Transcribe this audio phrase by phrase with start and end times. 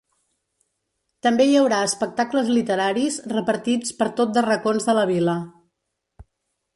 [1.25, 5.37] També hi haurà espectacles literaris repartits per tot de racons de la vila.